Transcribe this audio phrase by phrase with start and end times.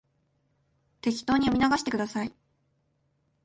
[1.01, 2.33] 適当に読み流してください